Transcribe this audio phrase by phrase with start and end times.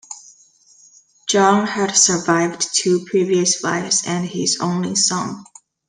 [1.29, 5.43] John had survived two previous wives and his only son.